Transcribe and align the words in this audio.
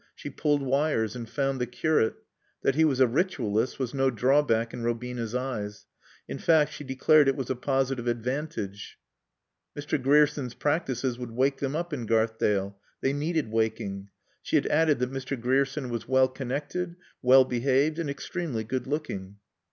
She 0.15 0.31
pulled 0.31 0.63
wires 0.63 1.15
and 1.15 1.29
found 1.29 1.61
the 1.61 1.67
curate. 1.67 2.15
That 2.63 2.73
he 2.73 2.83
was 2.83 2.99
a 2.99 3.05
ritualist 3.05 3.77
was 3.77 3.93
no 3.93 4.09
drawback 4.09 4.73
in 4.73 4.81
Robina's 4.81 5.35
eyes. 5.35 5.85
In 6.27 6.39
fact, 6.39 6.73
she 6.73 6.83
declared 6.83 7.27
it 7.27 7.35
was 7.35 7.51
a 7.51 7.55
positive 7.55 8.07
advantage. 8.07 8.97
Mr. 9.77 10.01
Grierson's 10.01 10.55
practices 10.55 11.19
would 11.19 11.29
wake 11.29 11.57
them 11.59 11.75
up 11.75 11.93
in 11.93 12.07
Garthdale. 12.07 12.77
They 13.01 13.13
needed 13.13 13.51
waking. 13.51 14.09
She 14.41 14.55
had 14.55 14.65
added 14.65 14.97
that 15.01 15.11
Mr. 15.11 15.39
Grierson 15.39 15.91
was 15.91 16.07
well 16.07 16.27
connected, 16.29 16.95
well 17.21 17.45
behaved 17.45 17.99
and 17.99 18.09
extremely 18.09 18.63
good 18.63 18.87
looking. 18.87 19.35